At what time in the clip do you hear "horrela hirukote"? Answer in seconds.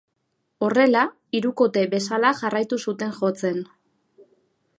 0.67-1.85